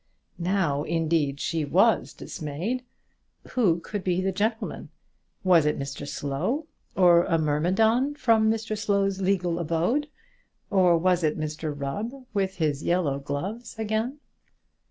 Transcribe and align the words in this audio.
Now, 0.39 0.81
indeed, 0.81 1.39
she 1.39 1.63
was 1.63 2.11
dismayed. 2.13 2.83
Who 3.51 3.79
could 3.79 4.03
be 4.03 4.19
the 4.19 4.31
gentleman? 4.31 4.89
Was 5.43 5.67
it 5.67 5.77
Mr 5.77 6.07
Slow, 6.07 6.65
or 6.95 7.23
a 7.25 7.37
myrmidon 7.37 8.15
from 8.15 8.49
Mr 8.49 8.75
Slow's 8.75 9.21
legal 9.21 9.59
abode? 9.59 10.07
Or 10.71 10.97
was 10.97 11.23
it 11.23 11.37
Mr 11.37 11.71
Rubb 11.79 12.25
with 12.33 12.55
his 12.55 12.81
yellow 12.81 13.19
gloves 13.19 13.77
again? 13.77 14.17